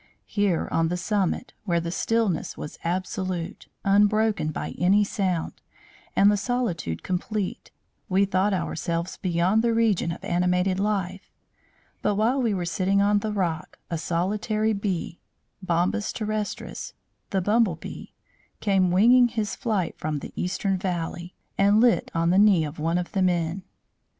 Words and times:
Here, 0.25 0.67
on 0.71 0.87
the 0.87 0.97
summit, 0.97 1.53
where 1.65 1.79
the 1.79 1.91
stillness 1.91 2.57
was 2.57 2.79
absolute, 2.83 3.67
unbroken 3.85 4.51
by 4.51 4.71
any 4.79 5.03
sound, 5.03 5.61
and 6.15 6.31
the 6.31 6.37
solitude 6.37 7.03
complete, 7.03 7.69
we 8.09 8.25
thought 8.25 8.51
ourselves 8.51 9.17
beyond 9.17 9.61
the 9.61 9.75
region 9.75 10.11
of 10.11 10.23
animated 10.23 10.79
life; 10.79 11.29
but 12.01 12.15
while 12.15 12.41
we 12.41 12.51
were 12.51 12.65
sitting 12.65 12.99
on 12.99 13.19
the 13.19 13.31
rock, 13.31 13.77
a 13.91 13.97
solitary 13.99 14.73
bee 14.73 15.19
(bombus 15.61 16.11
terrestris, 16.11 16.93
the 17.29 17.43
humble 17.45 17.75
bee) 17.75 18.15
came 18.59 18.89
winging 18.89 19.27
his 19.27 19.55
flight 19.55 19.93
from 19.99 20.17
the 20.17 20.33
eastern 20.35 20.77
valley, 20.79 21.35
and 21.59 21.79
lit 21.79 22.09
on 22.15 22.31
the 22.31 22.39
knee 22.39 22.65
of 22.65 22.79
one 22.79 22.97
of 22.97 23.11
the 23.11 23.21
men. 23.21 23.61